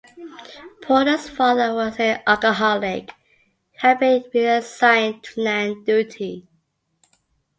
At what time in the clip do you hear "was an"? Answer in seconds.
1.75-2.23